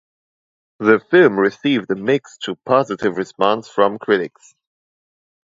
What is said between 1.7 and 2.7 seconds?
a mixed to